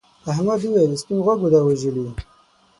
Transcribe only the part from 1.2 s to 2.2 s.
غوږو دا وژلي.